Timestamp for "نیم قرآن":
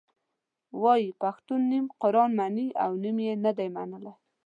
1.71-2.29